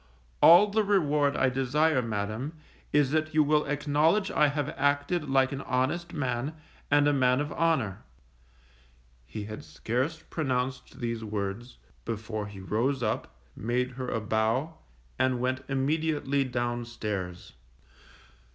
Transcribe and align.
All 0.41 0.65
the 0.71 0.83
reward 0.83 1.37
I 1.37 1.49
desire, 1.49 2.01
Madam, 2.01 2.53
is 2.91 3.11
that 3.11 3.35
you 3.35 3.43
will 3.43 3.65
acknowledge 3.65 4.31
I 4.31 4.47
have 4.47 4.69
acted 4.75 5.29
like 5.29 5.51
an 5.51 5.61
honest 5.61 6.11
man, 6.11 6.55
and 6.89 7.07
a 7.07 7.13
man 7.13 7.39
of 7.39 7.51
honour._ 7.53 7.97
He 9.27 9.43
had 9.43 9.63
scarce 9.63 10.23
pronounced 10.31 11.01
these 11.01 11.23
words, 11.23 11.77
before 12.03 12.47
he 12.47 12.59
rose 12.59 13.03
up, 13.03 13.35
made 13.55 13.91
her 13.91 14.09
a 14.09 14.19
bow, 14.19 14.79
and 15.19 15.39
went 15.39 15.63
immediately 15.69 16.45
down 16.45 16.83
stairs. 16.85 17.53